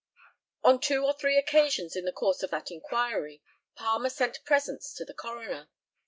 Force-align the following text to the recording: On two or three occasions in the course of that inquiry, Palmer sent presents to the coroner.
On 0.63 0.79
two 0.81 1.05
or 1.05 1.13
three 1.13 1.37
occasions 1.37 1.95
in 1.95 2.05
the 2.05 2.11
course 2.11 2.41
of 2.41 2.49
that 2.49 2.71
inquiry, 2.71 3.43
Palmer 3.75 4.09
sent 4.09 4.43
presents 4.45 4.95
to 4.95 5.05
the 5.05 5.13
coroner. 5.13 5.69